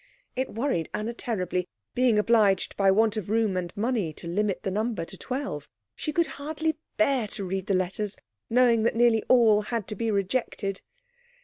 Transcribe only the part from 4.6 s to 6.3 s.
the number to twelve. She could